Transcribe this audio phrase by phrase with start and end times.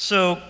[0.00, 0.40] So,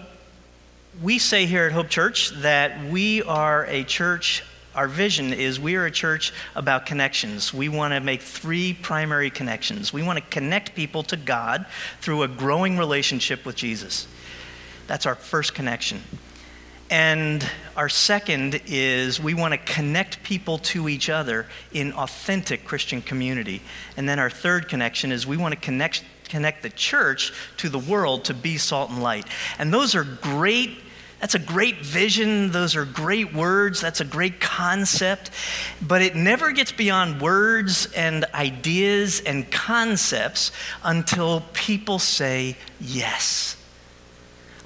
[1.00, 5.76] we say here at Hope Church that we are a church, our vision is we
[5.76, 7.54] are a church about connections.
[7.54, 9.90] We want to make three primary connections.
[9.90, 11.64] We want to connect people to God
[12.02, 14.06] through a growing relationship with Jesus.
[14.86, 16.02] That's our first connection.
[16.90, 23.00] And our second is we want to connect people to each other in authentic Christian
[23.00, 23.62] community.
[23.96, 27.78] And then our third connection is we want to connect connect the church to the
[27.78, 29.26] world to be salt and light.
[29.58, 30.78] And those are great
[31.20, 32.52] that's a great vision.
[32.52, 33.80] Those are great words.
[33.80, 35.30] That's a great concept.
[35.82, 40.52] But it never gets beyond words and ideas and concepts
[40.84, 43.57] until people say yes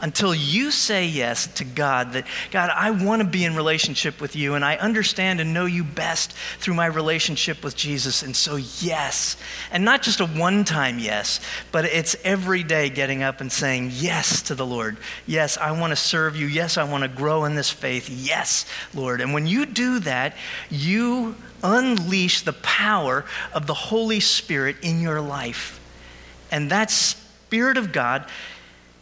[0.03, 4.35] until you say yes to God, that God, I want to be in relationship with
[4.35, 8.25] you, and I understand and know you best through my relationship with Jesus.
[8.25, 9.37] And so, yes.
[9.71, 11.39] And not just a one time yes,
[11.71, 14.97] but it's every day getting up and saying yes to the Lord.
[15.25, 16.49] Yes, I want to serve you.
[16.49, 18.11] Yes, I want to grow in this faith.
[18.11, 19.21] Yes, Lord.
[19.21, 20.37] And when you do that,
[20.69, 25.79] you unleash the power of the Holy Spirit in your life.
[26.51, 28.27] And that Spirit of God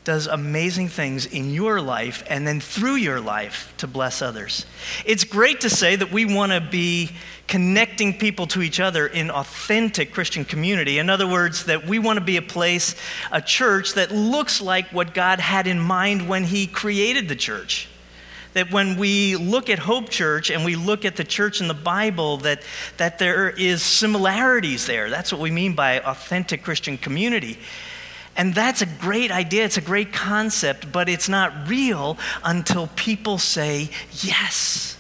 [0.05, 4.65] does amazing things in your life and then through your life to bless others.
[5.05, 7.11] It's great to say that we want to be
[7.47, 10.98] connecting people to each other in authentic Christian community.
[10.98, 12.95] In other words, that we want to be a place,
[13.31, 17.89] a church that looks like what God had in mind when He created the church
[18.53, 21.75] that when we look at Hope Church and we look at the church in the
[21.75, 22.62] Bible, that,
[22.97, 25.09] that there is similarities there.
[25.09, 27.59] That's what we mean by authentic Christian community.
[28.41, 33.37] And that's a great idea, it's a great concept, but it's not real until people
[33.37, 34.97] say, yes.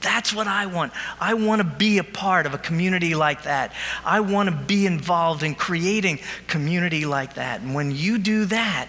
[0.00, 0.92] That's what I want.
[1.20, 3.72] I want to be a part of a community like that.
[4.04, 7.60] I want to be involved in creating community like that.
[7.60, 8.88] And when you do that,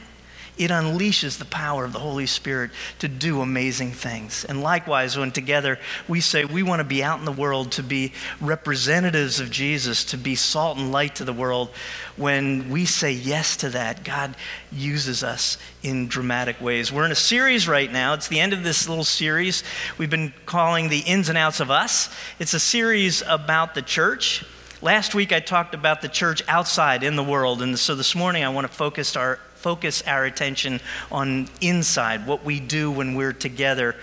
[0.59, 4.43] it unleashes the power of the Holy Spirit to do amazing things.
[4.43, 7.83] And likewise, when together we say we want to be out in the world to
[7.83, 11.69] be representatives of Jesus, to be salt and light to the world,
[12.17, 14.35] when we say yes to that, God
[14.69, 16.91] uses us in dramatic ways.
[16.91, 18.13] We're in a series right now.
[18.13, 19.63] It's the end of this little series
[19.97, 22.13] we've been calling The Ins and Outs of Us.
[22.37, 24.43] It's a series about the church.
[24.81, 28.43] Last week I talked about the church outside in the world, and so this morning
[28.43, 30.79] I want to focus our focus our attention
[31.11, 33.95] on inside, what we do when we're together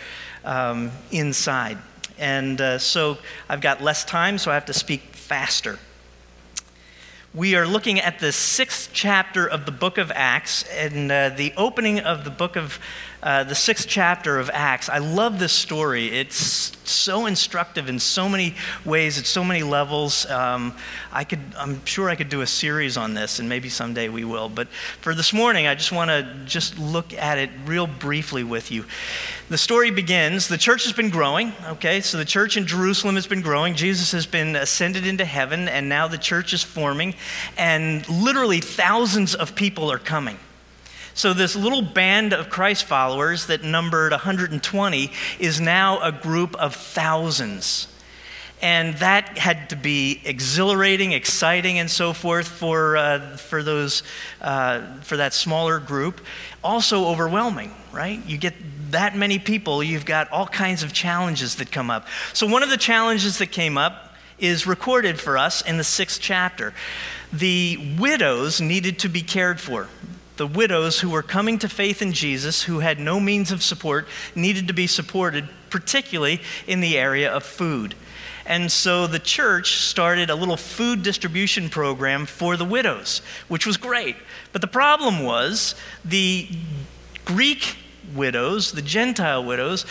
[0.44, 1.78] um, inside.
[2.18, 3.18] And uh, so
[3.48, 5.78] I've got less time, so I have to speak faster.
[7.34, 11.52] We are looking at the sixth chapter of the book of Acts, and uh, the
[11.56, 12.78] opening of the book of
[13.22, 14.88] uh, the sixth chapter of Acts.
[14.88, 16.08] I love this story.
[16.08, 18.54] It's so instructive in so many
[18.84, 20.26] ways, at so many levels.
[20.26, 20.74] Um,
[21.12, 24.24] I could, I'm sure I could do a series on this, and maybe someday we
[24.24, 24.48] will.
[24.48, 24.68] But
[25.00, 28.84] for this morning, I just want to just look at it real briefly with you.
[29.48, 30.48] The story begins.
[30.48, 31.52] The church has been growing.
[31.66, 33.74] Okay, so the church in Jerusalem has been growing.
[33.74, 37.14] Jesus has been ascended into heaven, and now the church is forming,
[37.56, 40.38] and literally thousands of people are coming.
[41.16, 46.74] So, this little band of Christ followers that numbered 120 is now a group of
[46.74, 47.88] thousands.
[48.60, 54.02] And that had to be exhilarating, exciting, and so forth for, uh, for, those,
[54.42, 56.20] uh, for that smaller group.
[56.62, 58.22] Also overwhelming, right?
[58.26, 58.52] You get
[58.90, 62.06] that many people, you've got all kinds of challenges that come up.
[62.34, 66.20] So, one of the challenges that came up is recorded for us in the sixth
[66.20, 66.74] chapter.
[67.32, 69.88] The widows needed to be cared for
[70.36, 74.06] the widows who were coming to faith in Jesus, who had no means of support,
[74.34, 77.94] needed to be supported, particularly in the area of food.
[78.44, 83.76] And so the church started a little food distribution program for the widows, which was
[83.76, 84.16] great.
[84.52, 86.48] But the problem was the
[87.24, 87.76] Greek
[88.14, 89.84] widows, the Gentile widows,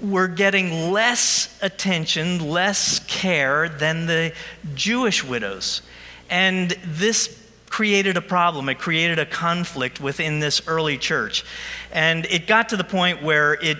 [0.00, 4.32] were getting less attention, less care than the
[4.74, 5.82] Jewish widows.
[6.30, 7.45] And this
[7.76, 8.70] created a problem.
[8.70, 11.44] It created a conflict within this early church.
[11.92, 13.76] And it got to the point where it,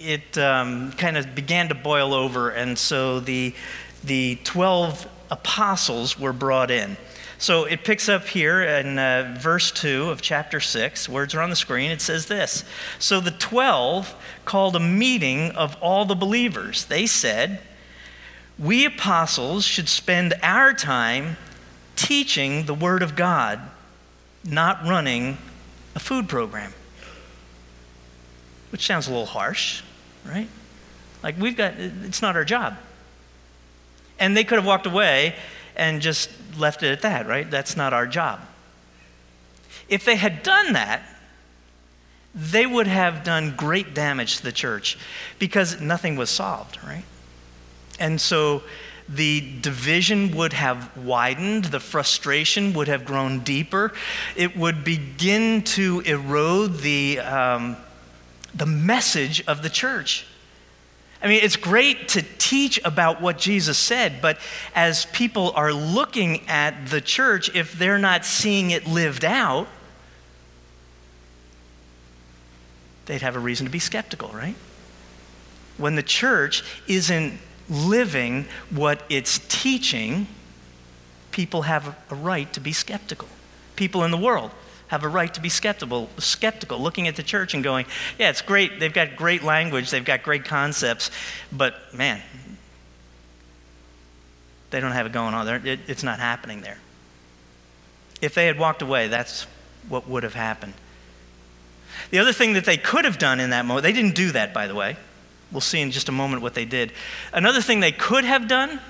[0.00, 2.50] it um, kind of began to boil over.
[2.50, 3.54] And so the,
[4.02, 6.96] the 12 apostles were brought in.
[7.38, 11.08] So it picks up here in uh, verse 2 of chapter 6.
[11.08, 11.92] Words are on the screen.
[11.92, 12.64] It says this
[12.98, 14.12] So the 12
[14.44, 16.86] called a meeting of all the believers.
[16.86, 17.60] They said,
[18.58, 21.36] We apostles should spend our time
[21.96, 23.60] teaching the Word of God,
[24.44, 25.38] not running
[25.94, 26.72] a food program.
[28.70, 29.82] Which sounds a little harsh,
[30.24, 30.48] right?
[31.22, 32.76] Like, we've got, it's not our job.
[34.18, 35.34] And they could have walked away
[35.74, 37.50] and just left it at that, right?
[37.50, 38.40] That's not our job.
[39.88, 41.02] If they had done that,
[42.34, 44.98] they would have done great damage to the church
[45.38, 47.04] because nothing was solved, right?
[47.98, 48.62] And so
[49.08, 53.92] the division would have widened, the frustration would have grown deeper,
[54.34, 57.76] it would begin to erode the, um,
[58.54, 60.26] the message of the church.
[61.22, 64.38] I mean, it's great to teach about what Jesus said, but
[64.74, 69.66] as people are looking at the church, if they're not seeing it lived out,
[73.06, 74.56] they'd have a reason to be skeptical, right?
[75.78, 77.38] When the church isn't
[77.68, 80.26] living what it's teaching,
[81.30, 83.28] people have a right to be skeptical.
[83.76, 84.50] People in the world
[84.88, 87.86] have a right to be skeptical, skeptical, looking at the church and going,
[88.18, 88.78] yeah, it's great.
[88.78, 91.10] They've got great language, they've got great concepts,
[91.50, 92.22] but man,
[94.70, 95.66] they don't have it going on.
[95.66, 96.78] It, it's not happening there.
[98.20, 99.46] If they had walked away, that's
[99.88, 100.74] what would have happened.
[102.10, 104.54] The other thing that they could have done in that moment, they didn't do that,
[104.54, 104.96] by the way.
[105.52, 106.92] We'll see in just a moment what they did.
[107.32, 108.80] Another thing they could have done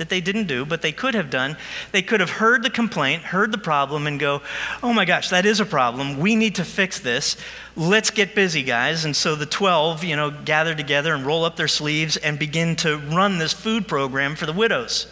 [0.00, 1.58] that they didn't do, but they could have done,
[1.92, 4.40] they could have heard the complaint, heard the problem, and go,
[4.82, 6.18] oh my gosh, that is a problem.
[6.18, 7.36] We need to fix this.
[7.76, 9.04] Let's get busy, guys.
[9.04, 12.76] And so the 12, you know, gather together and roll up their sleeves and begin
[12.76, 15.06] to run this food program for the widows.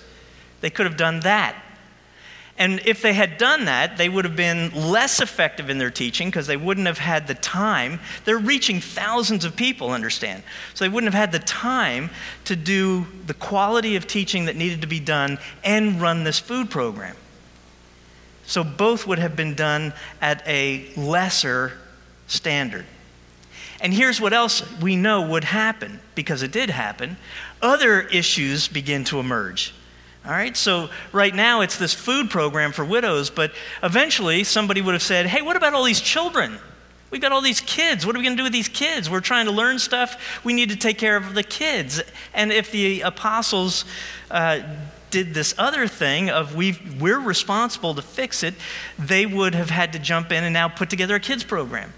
[0.62, 1.54] They could have done that.
[2.58, 6.28] And if they had done that, they would have been less effective in their teaching
[6.28, 8.00] because they wouldn't have had the time.
[8.24, 10.42] They're reaching thousands of people, understand.
[10.74, 12.10] So they wouldn't have had the time
[12.46, 16.68] to do the quality of teaching that needed to be done and run this food
[16.68, 17.14] program.
[18.44, 21.74] So both would have been done at a lesser
[22.26, 22.86] standard.
[23.80, 27.18] And here's what else we know would happen, because it did happen.
[27.62, 29.72] Other issues begin to emerge.
[30.28, 33.50] All right, so right now it's this food program for widows, but
[33.82, 36.58] eventually somebody would have said, hey, what about all these children?
[37.10, 38.04] We've got all these kids.
[38.04, 39.08] What are we going to do with these kids?
[39.08, 40.44] We're trying to learn stuff.
[40.44, 42.02] We need to take care of the kids.
[42.34, 43.86] And if the apostles
[44.30, 44.60] uh,
[45.10, 48.52] did this other thing of we we're responsible to fix it,
[48.98, 51.94] they would have had to jump in and now put together a kids program.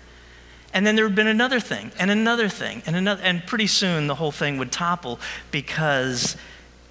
[0.73, 3.67] And then there would have been another thing, and another thing, and another, and pretty
[3.67, 5.19] soon the whole thing would topple
[5.50, 6.37] because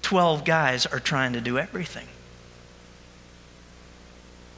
[0.02, 2.06] 12 guys are trying to do everything.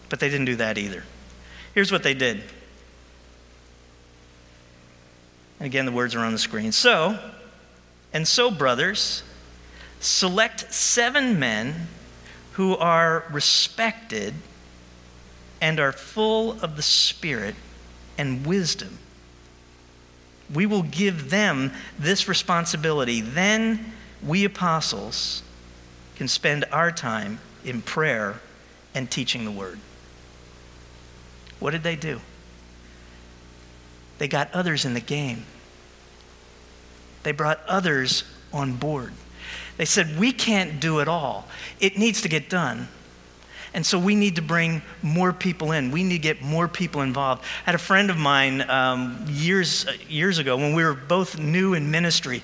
[0.09, 1.05] But they didn't do that either.
[1.75, 2.43] Here's what they did.
[5.59, 6.73] And again, the words are on the screen.
[6.73, 7.19] So,
[8.13, 9.23] and so, brothers,
[10.01, 11.89] select seven men
[12.53, 14.35] who are respected
[15.61, 17.55] and are full of the Spirit
[18.19, 18.99] and wisdom.
[20.53, 23.21] We will give them this responsibility.
[23.21, 23.93] Then
[24.27, 25.43] we apostles
[26.17, 28.41] can spend our time in prayer
[28.95, 29.79] and teaching the word.
[31.59, 32.21] What did they do?
[34.19, 35.45] They got others in the game.
[37.23, 39.13] They brought others on board.
[39.77, 41.49] They said, We can't do it all.
[41.81, 42.89] It needs to get done.
[43.75, 45.91] And so we need to bring more people in.
[45.91, 47.43] We need to get more people involved.
[47.63, 51.73] I had a friend of mine um, years, years ago when we were both new
[51.73, 52.43] in ministry.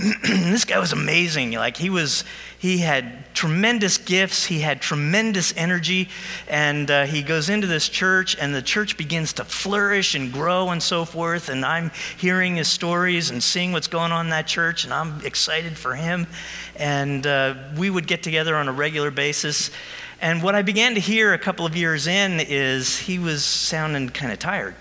[0.22, 1.52] this guy was amazing.
[1.52, 2.24] Like he was,
[2.58, 4.46] he had tremendous gifts.
[4.46, 6.08] He had tremendous energy,
[6.48, 10.70] and uh, he goes into this church, and the church begins to flourish and grow
[10.70, 11.48] and so forth.
[11.48, 15.24] And I'm hearing his stories and seeing what's going on in that church, and I'm
[15.24, 16.26] excited for him.
[16.76, 19.70] And uh, we would get together on a regular basis.
[20.20, 24.10] And what I began to hear a couple of years in is he was sounding
[24.10, 24.74] kind of tired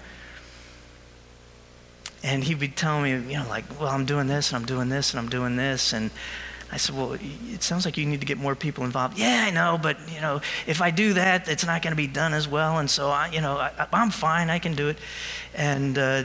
[2.24, 4.90] and he'd be telling me, you know, like, well, I'm doing this and I'm doing
[4.90, 5.94] this and I'm doing this.
[5.94, 6.12] And
[6.72, 9.18] I said, well, it sounds like you need to get more people involved.
[9.18, 12.08] Yeah, I know, but, you know, if I do that, it's not going to be
[12.08, 12.78] done as well.
[12.78, 14.50] And so, I, you know, I, am fine.
[14.50, 14.98] I can do it.
[15.56, 16.24] And uh,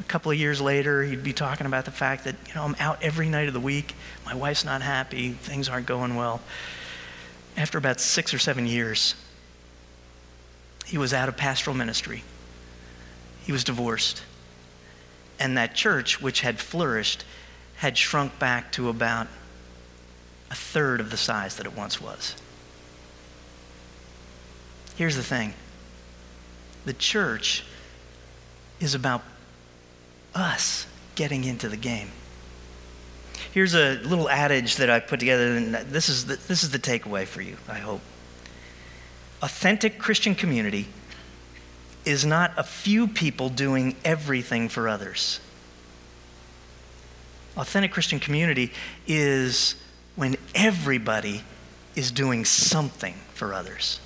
[0.00, 2.76] a couple of years later, he'd be talking about the fact that, you know, I'm
[2.80, 3.94] out every night of the week.
[4.26, 5.30] My wife's not happy.
[5.30, 6.40] Things aren't going well.
[7.58, 9.14] After about six or seven years,
[10.86, 12.24] he was out of pastoral ministry.
[13.44, 14.22] He was divorced
[15.38, 17.24] and that church, which had flourished,
[17.76, 19.28] had shrunk back to about
[20.50, 22.34] a third of the size that it once was.
[24.96, 25.54] Here's the thing
[26.84, 27.64] the church
[28.80, 29.22] is about
[30.34, 32.10] us getting into the game.
[33.58, 36.78] Here's a little adage that I put together, and this is the, this is the
[36.78, 38.02] takeaway for you, I hope.
[39.42, 40.86] Authentic Christian community
[42.04, 45.40] is not a few people doing everything for others.
[47.56, 48.70] Authentic Christian community
[49.08, 49.74] is
[50.14, 51.42] when everybody
[51.96, 53.98] is doing something for others.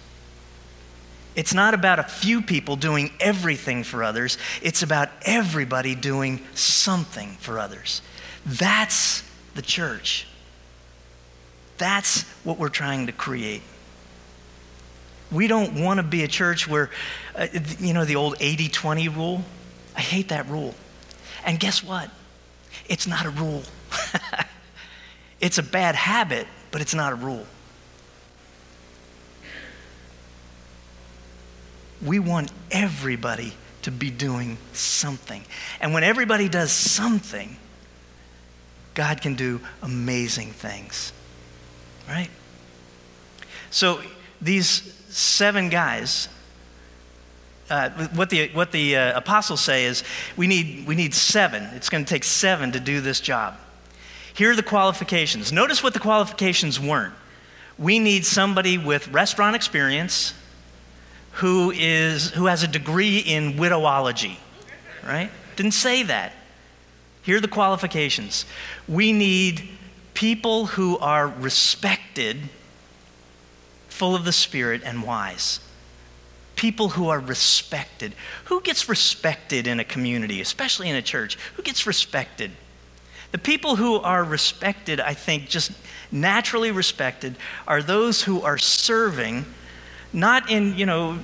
[1.37, 7.33] It's not about a few people doing everything for others, it's about everybody doing something
[7.33, 8.01] for others.
[8.47, 10.27] That's the church.
[11.79, 13.63] That's what we're trying to create.
[15.31, 16.91] We don't want to be a church where,
[17.35, 17.47] uh,
[17.79, 19.43] you know, the old 80 20 rule.
[19.97, 20.75] I hate that rule.
[21.45, 22.11] And guess what?
[22.89, 23.63] It's not a rule.
[25.41, 27.47] it's a bad habit, but it's not a rule.
[32.05, 35.45] We want everybody to be doing something.
[35.81, 37.57] And when everybody does something,
[38.95, 41.13] God can do amazing things.
[42.09, 42.29] Right?
[43.71, 44.01] So
[44.41, 46.29] these seven guys,
[47.71, 50.05] uh, what the, what the uh, apostles say is
[50.37, 51.63] we need, we need seven.
[51.75, 53.57] It's going to take seven to do this job.
[54.35, 55.53] Here are the qualifications.
[55.53, 57.15] Notice what the qualifications weren't.
[57.79, 60.35] We need somebody with restaurant experience
[61.33, 64.37] who, is, who has a degree in widowology,
[65.03, 65.31] right?
[65.57, 66.33] Didn't say that.
[67.23, 68.45] Here are the qualifications.
[68.89, 69.69] We need
[70.15, 72.37] people who are respected,
[73.89, 75.61] full of the Spirit, and wise.
[76.57, 78.15] People who are respected.
[78.47, 81.37] Who gets respected in a community, especially in a church?
[81.55, 82.51] Who gets respected?
[83.31, 85.73] The people who are respected, I think, just
[86.11, 87.37] naturally respected,
[87.67, 89.47] are those who are serving,
[90.13, 91.19] not in, you know,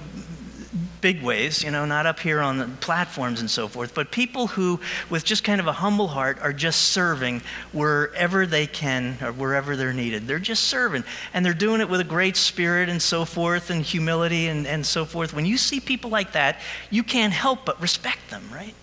[1.00, 4.48] big ways, you know, not up here on the platforms and so forth, but people
[4.48, 9.32] who, with just kind of a humble heart, are just serving wherever they can or
[9.32, 10.26] wherever they're needed.
[10.26, 11.04] They're just serving.
[11.32, 14.84] And they're doing it with a great spirit and so forth and humility and, and
[14.84, 15.32] so forth.
[15.32, 18.74] When you see people like that, you can't help but respect them, right?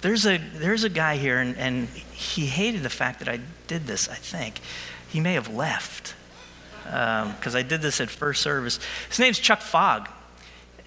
[0.00, 3.86] There's a, there's a guy here, and, and he hated the fact that I did
[3.86, 4.60] this, I think.
[5.08, 6.14] He may have left
[6.84, 8.78] because um, I did this at first service.
[9.08, 10.08] His name's Chuck Fogg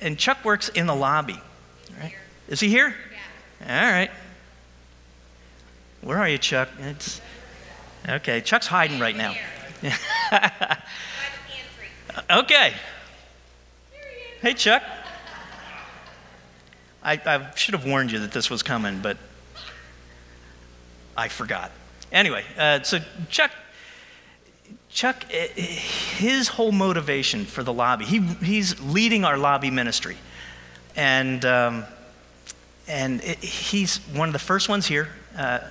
[0.01, 1.39] and Chuck works in the lobby.
[1.99, 2.13] Right?
[2.47, 2.95] Is he here?
[3.61, 3.85] Yeah.
[3.85, 4.11] All right.
[6.01, 6.69] Where are you, Chuck?
[6.79, 7.21] It's
[8.09, 8.41] okay.
[8.41, 9.35] Chuck's hiding right now.
[12.29, 12.73] okay.
[14.41, 14.83] Hey, Chuck.
[17.03, 19.17] I, I, should have warned you that this was coming, but
[21.15, 21.71] I forgot.
[22.11, 23.51] Anyway, uh, so Chuck
[24.91, 25.47] Chuck, eh,
[26.21, 30.17] his whole motivation for the lobby, he, he's leading our lobby ministry.
[30.95, 31.83] And, um,
[32.87, 35.61] and it, he's one of the first ones here uh,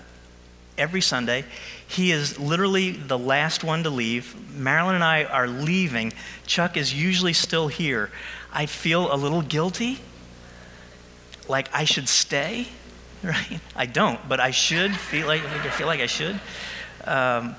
[0.76, 1.45] every Sunday.
[1.87, 4.35] He is literally the last one to leave.
[4.52, 6.12] Marilyn and I are leaving.
[6.47, 8.11] Chuck is usually still here.
[8.52, 10.00] I feel a little guilty,
[11.49, 12.66] like I should stay,
[13.23, 13.61] right?
[13.76, 16.40] I don't, but I should feel like I feel like I should.
[17.04, 17.54] Um,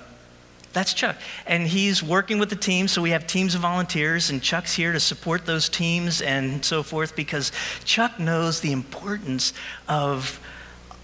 [0.74, 1.18] that's Chuck.
[1.46, 4.92] And he's working with the team, so we have teams of volunteers, and Chuck's here
[4.92, 7.52] to support those teams and so forth because
[7.84, 9.54] Chuck knows the importance
[9.88, 10.40] of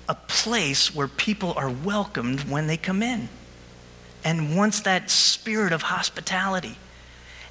[0.10, 3.28] a place where people are welcomed when they come in
[4.24, 6.78] and wants that spirit of hospitality.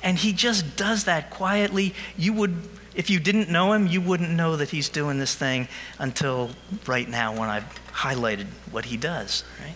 [0.03, 1.95] And he just does that quietly.
[2.17, 2.55] You would,
[2.95, 5.69] if you didn't know him, you wouldn't know that he's doing this thing
[5.99, 6.51] until
[6.87, 9.75] right now when I've highlighted what he does, right?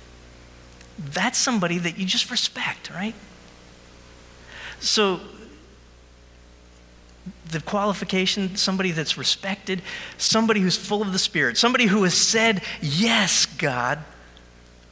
[1.01, 3.15] That's somebody that you just respect, right?
[4.81, 5.21] So,
[7.51, 9.83] the qualification somebody that's respected,
[10.19, 13.99] somebody who's full of the Spirit, somebody who has said, Yes, God,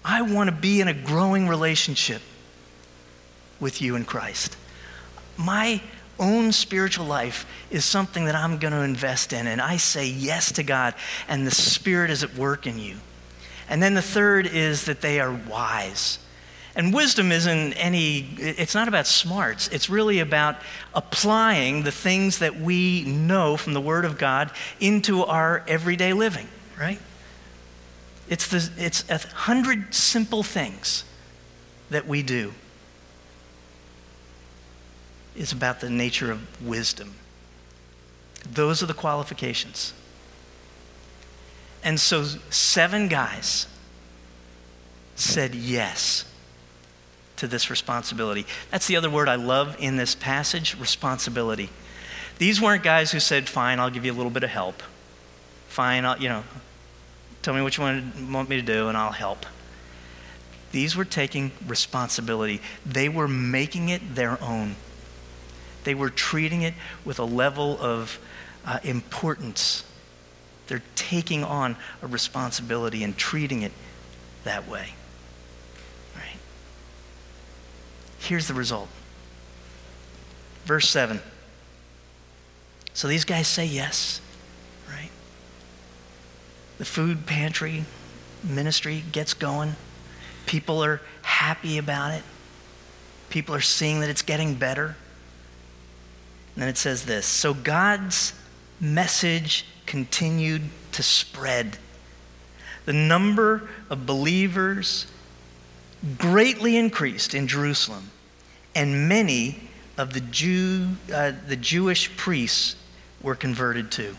[0.05, 2.23] I want to be in a growing relationship
[3.61, 4.57] with you in Christ.
[5.37, 5.81] My
[6.19, 10.53] own spiritual life is something that I'm going to invest in, and I say yes
[10.53, 10.95] to God,
[11.29, 12.97] and the Spirit is at work in you.
[13.69, 16.19] And then the third is that they are wise.
[16.75, 19.69] And wisdom isn't any, it's not about smarts.
[19.69, 20.57] It's really about
[20.95, 26.47] applying the things that we know from the Word of God into our everyday living,
[26.79, 27.01] right?
[28.29, 31.05] It's, the, it's a hundred simple things
[31.91, 32.55] that we do.
[35.35, 37.15] Is about the nature of wisdom.
[38.49, 39.93] Those are the qualifications.
[41.83, 43.67] And so seven guys
[45.15, 46.25] said yes
[47.37, 48.47] to this responsibility.
[48.71, 51.71] That's the other word I love in this passage responsibility.
[52.39, 54.83] These weren't guys who said, Fine, I'll give you a little bit of help.
[55.69, 56.45] Fine, I'll, you know,
[57.43, 59.47] tell me what you want, want me to do and I'll help.
[60.73, 64.77] These were taking responsibility, they were making it their own.
[65.85, 68.19] They were treating it with a level of
[68.67, 69.85] uh, importance
[70.69, 73.73] they're taking on a responsibility and treating it
[74.45, 74.91] that way.
[76.15, 76.39] Right?
[78.21, 78.89] Here's the result.
[80.65, 81.21] Verse 7.
[82.93, 84.21] So these guys say yes,
[84.89, 85.11] right?
[86.79, 87.85] The food pantry
[88.45, 89.77] ministry gets going.
[90.47, 92.23] People are happy about it.
[93.31, 94.97] People are seeing that it's getting better.
[96.55, 98.33] And then it says this So God's
[98.81, 101.79] message continued to spread.
[102.85, 105.07] The number of believers
[106.17, 108.11] greatly increased in Jerusalem,
[108.75, 112.77] and many of the, Jew, uh, the Jewish priests
[113.21, 114.17] were converted too.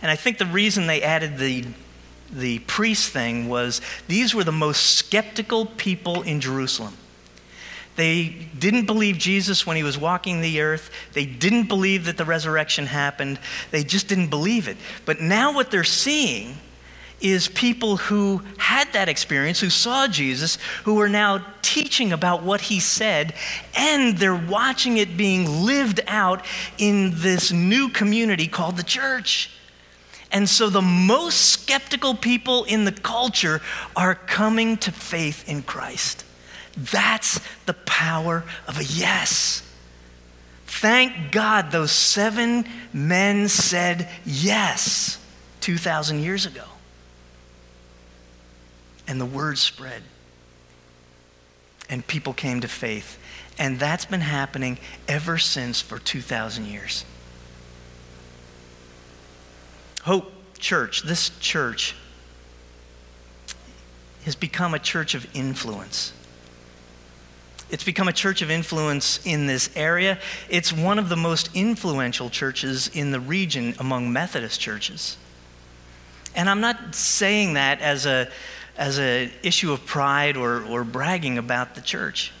[0.00, 1.64] And I think the reason they added the,
[2.30, 6.96] the priest thing was these were the most skeptical people in Jerusalem.
[7.96, 10.90] They didn't believe Jesus when he was walking the earth.
[11.12, 13.38] They didn't believe that the resurrection happened.
[13.70, 14.76] They just didn't believe it.
[15.04, 16.56] But now what they're seeing
[17.20, 22.60] is people who had that experience, who saw Jesus, who are now teaching about what
[22.60, 23.34] he said,
[23.74, 26.44] and they're watching it being lived out
[26.76, 29.50] in this new community called the church.
[30.32, 33.62] And so the most skeptical people in the culture
[33.94, 36.23] are coming to faith in Christ.
[36.76, 39.62] That's the power of a yes.
[40.66, 45.18] Thank God those seven men said yes
[45.60, 46.64] 2,000 years ago.
[49.06, 50.02] And the word spread.
[51.88, 53.18] And people came to faith.
[53.58, 57.04] And that's been happening ever since for 2,000 years.
[60.02, 60.32] Hope
[60.64, 61.94] Church, this church,
[64.24, 66.14] has become a church of influence.
[67.70, 70.18] It's become a church of influence in this area.
[70.48, 75.16] It's one of the most influential churches in the region among Methodist churches.
[76.34, 78.28] And I'm not saying that as a
[78.76, 82.32] as an issue of pride or, or bragging about the church.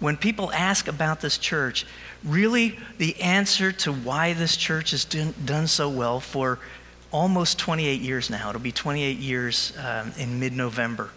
[0.00, 1.86] When people ask about this church,
[2.24, 6.58] really the answer to why this church has done, done so well for
[7.10, 11.10] almost 28 years now, it'll be 28 years um, in mid November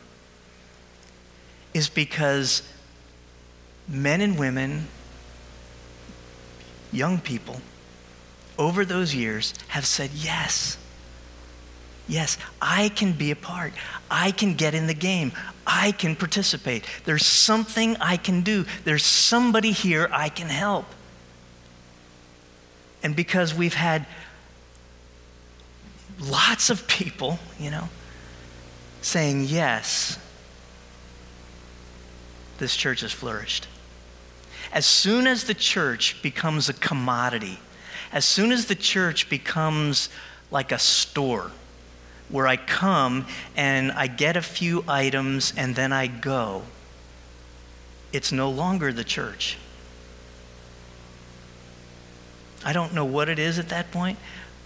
[1.78, 2.64] is because
[3.88, 4.88] men and women,
[6.92, 7.62] young people,
[8.58, 10.78] over those years have said, Yes,
[12.08, 13.74] yes, I can be a part.
[14.10, 15.32] I can get in the game.
[15.66, 16.84] I can participate.
[17.06, 18.66] There's something I can do.
[18.84, 20.86] There's somebody here I can help.
[23.04, 24.08] And because we've had
[26.20, 27.90] lots of people, you know,
[29.02, 30.18] saying yes,
[32.58, 33.68] this church has flourished.
[34.72, 37.60] As soon as the church becomes a commodity,
[38.12, 40.10] as soon as the church becomes
[40.52, 41.52] like a store
[42.30, 46.64] where I come and I get a few items and then I go,
[48.12, 49.58] it's no longer the church.
[52.66, 54.18] I don't know what it is at that point,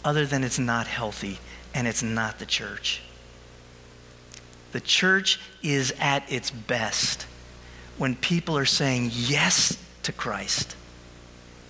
[0.03, 1.39] other than it's not healthy
[1.73, 3.01] and it's not the church.
[4.71, 7.27] The church is at its best
[7.97, 10.75] when people are saying yes to Christ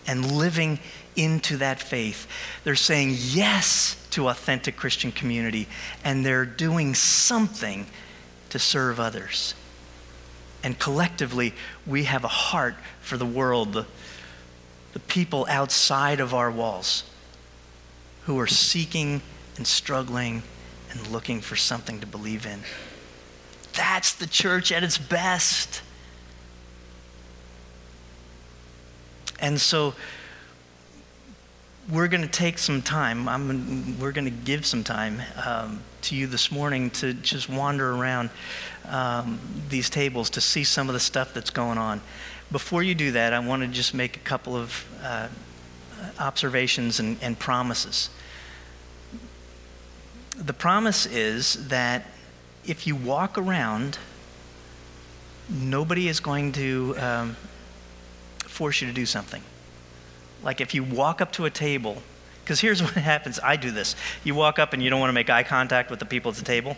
[0.08, 0.80] and living
[1.16, 2.28] into that faith.
[2.64, 5.68] They're saying yes to authentic Christian community
[6.04, 7.86] and they're doing something
[8.50, 9.54] to serve others.
[10.64, 11.54] And collectively,
[11.88, 13.86] we have a heart for the world, the,
[14.94, 17.04] the people outside of our walls
[18.24, 19.22] who are seeking
[19.58, 20.44] and struggling
[20.92, 22.60] and looking for something to believe in.
[23.74, 25.82] That's the church at its best.
[29.42, 29.96] And so
[31.90, 33.28] we're going to take some time.
[33.28, 37.92] I'm, we're going to give some time um, to you this morning to just wander
[37.92, 38.30] around
[38.88, 42.02] um, these tables to see some of the stuff that's going on.
[42.52, 45.28] Before you do that, I want to just make a couple of uh,
[46.20, 48.10] observations and, and promises.
[50.38, 52.06] The promise is that
[52.66, 53.98] if you walk around,
[55.50, 57.36] nobody is going to um,
[58.62, 59.42] force you to do something.
[60.44, 62.04] Like if you walk up to a table,
[62.44, 63.96] because here's what happens I do this.
[64.24, 66.38] You walk up and you don't want to make eye contact with the people at
[66.38, 66.78] the table.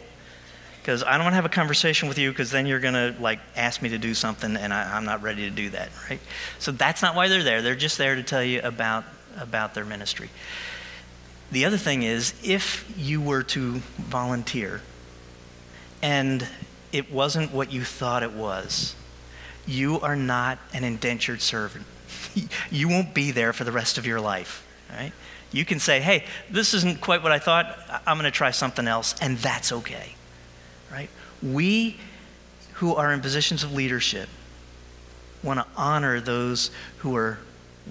[0.79, 3.21] Because I don't want to have a conversation with you because then you're going to
[3.21, 6.21] like ask me to do something and I, I'm not ready to do that, right?
[6.57, 7.61] So that's not why they're there.
[7.61, 9.03] They're just there to tell you about,
[9.37, 10.29] about their ministry.
[11.51, 14.79] The other thing is, if you were to volunteer
[16.01, 16.47] and
[16.93, 18.95] it wasn't what you thought it was,
[19.65, 21.85] you are not an indentured servant.
[22.71, 25.11] you won't be there for the rest of your life, right?
[25.51, 27.77] You can say, hey, this isn't quite what I thought.
[28.07, 30.15] I'm going to try something else, and that's okay,
[30.91, 31.09] right?
[31.41, 31.97] We
[32.73, 34.27] who are in positions of leadership
[35.43, 37.37] want to honor those who are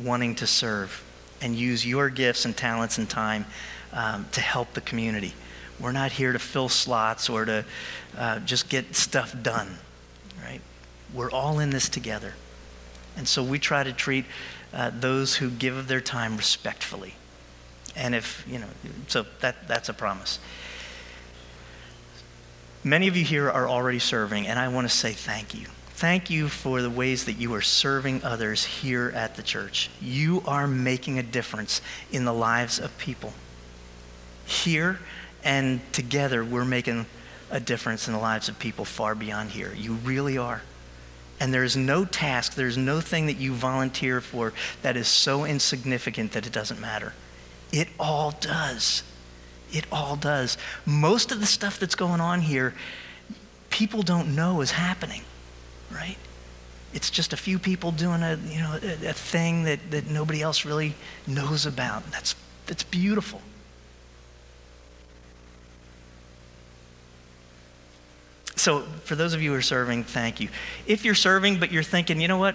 [0.03, 1.05] wanting to serve
[1.41, 3.45] and use your gifts and talents and time
[3.93, 5.35] um, to help the community.
[5.79, 7.65] We're not here to fill slots or to
[8.17, 9.77] uh, just get stuff done?
[11.15, 12.35] We're all in this together.
[13.17, 14.25] And so we try to treat
[14.73, 17.15] uh, those who give of their time respectfully.
[17.95, 18.69] And if, you know,
[19.09, 20.39] so that, that's a promise.
[22.85, 25.67] Many of you here are already serving, and I want to say thank you.
[25.95, 29.89] Thank you for the ways that you are serving others here at the church.
[30.01, 33.35] You are making a difference in the lives of people.
[34.47, 34.99] Here
[35.45, 37.07] and together, we're making
[37.51, 39.73] a difference in the lives of people far beyond here.
[39.77, 40.63] You really are.
[41.43, 44.53] And there's no task, there's no thing that you volunteer for
[44.83, 47.15] that is so insignificant that it doesn't matter.
[47.73, 49.03] It all does.
[49.73, 50.57] It all does.
[50.87, 52.75] Most of the stuff that's going on here,
[53.71, 55.23] people don't know is happening,
[55.93, 56.17] right?
[56.95, 60.43] It's just a few people doing a, you know, a, a thing that, that nobody
[60.43, 60.95] else really
[61.27, 62.09] knows about.
[62.13, 63.41] That's, that's beautiful.
[68.63, 70.49] So, for those of you who are serving, thank you.
[70.87, 72.55] If you're serving, but you're thinking, you know what,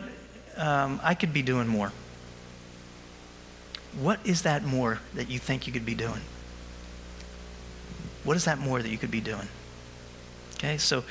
[0.55, 1.91] um, I could be doing more.
[3.99, 6.21] What is that more that you think you could be doing?
[8.23, 9.49] What is that more that you could be doing?
[10.55, 11.03] Okay, so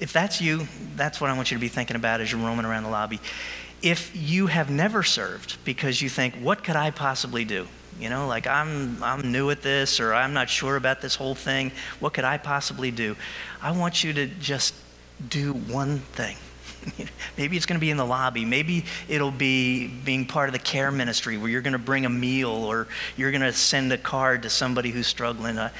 [0.00, 2.66] if that's you, that's what I want you to be thinking about as you're roaming
[2.66, 3.20] around the lobby.
[3.80, 7.68] If you have never served because you think, what could I possibly do?
[8.00, 11.34] You know, like I'm, I'm new at this or I'm not sure about this whole
[11.34, 11.72] thing.
[12.00, 13.16] What could I possibly do?
[13.60, 14.74] I want you to just
[15.28, 16.36] do one thing.
[17.38, 18.44] Maybe it's going to be in the lobby.
[18.44, 22.10] Maybe it'll be being part of the care ministry where you're going to bring a
[22.10, 25.58] meal or you're going to send a card to somebody who's struggling.
[25.58, 25.70] Uh,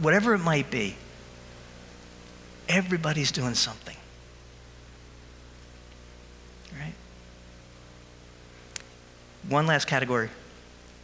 [0.00, 0.96] whatever it might be,
[2.68, 3.96] everybody's doing something.
[6.72, 6.94] Right?
[9.48, 10.30] One last category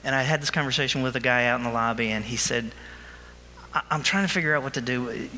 [0.04, 2.72] and I had this conversation with a guy out in the lobby, and he said,
[3.90, 5.28] I'm trying to figure out what to do.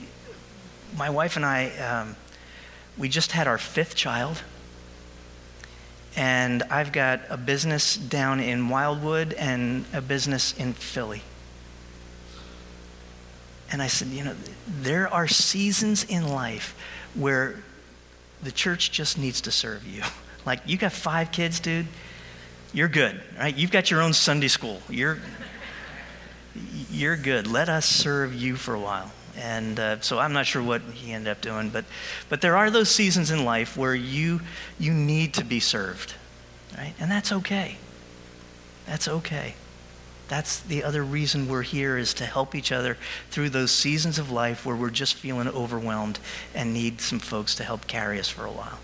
[0.96, 2.16] My wife and I, um,
[2.96, 4.42] we just had our fifth child,
[6.16, 11.22] and I've got a business down in Wildwood and a business in Philly.
[13.70, 16.76] And I said, you know, there are seasons in life
[17.14, 17.56] where
[18.42, 20.02] the church just needs to serve you.
[20.46, 21.86] Like, you got five kids, dude
[22.74, 23.56] you're good, right?
[23.56, 24.82] You've got your own Sunday school.
[24.90, 25.18] You're,
[26.90, 27.46] you're good.
[27.46, 29.12] Let us serve you for a while.
[29.36, 31.84] And uh, so I'm not sure what he ended up doing, but,
[32.28, 34.40] but there are those seasons in life where you,
[34.78, 36.14] you need to be served,
[36.76, 36.94] right?
[36.98, 37.78] And that's okay.
[38.86, 39.54] That's okay.
[40.28, 42.96] That's the other reason we're here is to help each other
[43.30, 46.18] through those seasons of life where we're just feeling overwhelmed
[46.54, 48.78] and need some folks to help carry us for a while.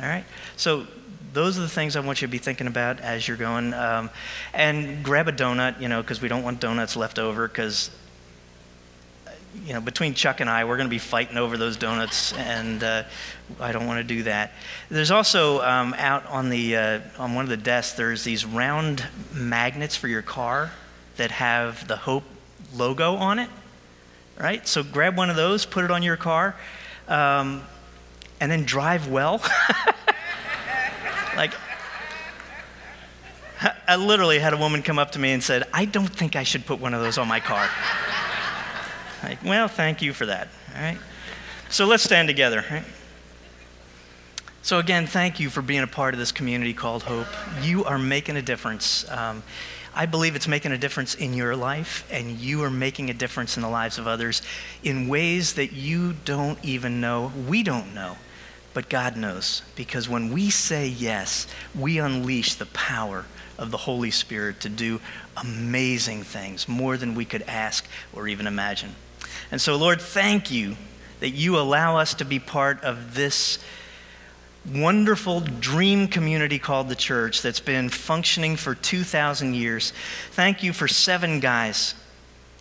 [0.00, 0.24] All right?
[0.56, 0.86] So
[1.38, 3.72] those are the things I want you to be thinking about as you're going.
[3.72, 4.10] Um,
[4.52, 7.92] and grab a donut, you know, because we don't want donuts left over because,
[9.64, 12.82] you know, between Chuck and I, we're going to be fighting over those donuts, and
[12.82, 13.04] uh,
[13.60, 14.50] I don't want to do that.
[14.88, 19.04] There's also um, out on, the, uh, on one of the desks, there's these round
[19.32, 20.72] magnets for your car
[21.18, 22.24] that have the Hope
[22.74, 23.48] logo on it,
[24.40, 24.66] right?
[24.66, 26.56] So grab one of those, put it on your car,
[27.06, 27.62] um,
[28.40, 29.40] and then drive well.
[31.38, 31.54] Like,
[33.86, 36.42] I literally had a woman come up to me and said, I don't think I
[36.42, 37.70] should put one of those on my car.
[39.22, 40.48] like, well, thank you for that.
[40.74, 40.98] All right.
[41.70, 42.64] So let's stand together.
[42.68, 42.82] Right?
[44.62, 47.28] So, again, thank you for being a part of this community called Hope.
[47.62, 49.08] You are making a difference.
[49.08, 49.44] Um,
[49.94, 53.56] I believe it's making a difference in your life, and you are making a difference
[53.56, 54.42] in the lives of others
[54.82, 58.16] in ways that you don't even know, we don't know
[58.78, 59.62] but God knows.
[59.74, 63.24] Because when we say yes, we unleash the power
[63.58, 65.00] of the Holy Spirit to do
[65.36, 68.94] amazing things, more than we could ask or even imagine.
[69.50, 70.76] And so, Lord, thank you
[71.18, 73.58] that you allow us to be part of this
[74.72, 79.92] wonderful dream community called the church that's been functioning for 2,000 years.
[80.30, 81.96] Thank you for seven guys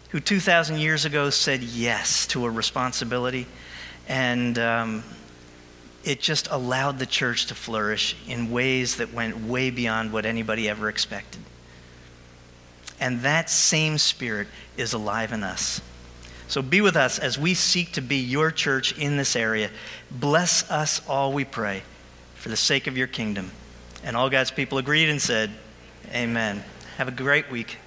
[0.09, 3.45] who 2,000 years ago said yes to a responsibility.
[4.07, 5.03] And um,
[6.07, 10.69] it just allowed the church to flourish in ways that went way beyond what anybody
[10.69, 11.41] ever expected.
[12.97, 15.81] And that same spirit is alive in us.
[16.47, 19.69] So be with us as we seek to be your church in this area.
[20.09, 21.83] Bless us all, we pray,
[22.35, 23.51] for the sake of your kingdom.
[24.01, 25.51] And all God's people agreed and said,
[26.13, 26.63] Amen.
[26.95, 27.77] Have a great week.